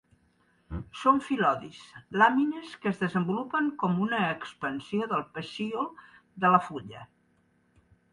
Són 0.99 1.19
fil·lodis, 1.25 1.81
làmines 2.21 2.71
que 2.85 2.89
es 2.91 2.97
desenvolupen 3.01 3.67
com 3.83 3.99
una 4.05 4.21
expansió 4.29 5.11
del 5.13 5.27
pecíol 5.37 5.87
de 6.47 6.53
la 6.57 6.63
fulla. 6.71 7.05